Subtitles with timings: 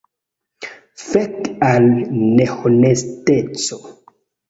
[1.09, 1.87] Fek al
[2.33, 3.83] nehonesteco!